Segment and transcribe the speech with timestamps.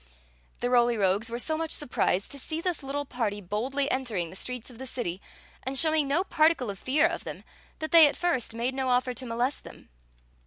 [0.61, 4.35] The Roly Rogues were so much surprised to see this little party boldly entering the
[4.35, 5.21] streets of the city,
[5.61, 7.43] and showing no particle of fear of them,
[7.77, 9.89] that they at first made no offer to molest them.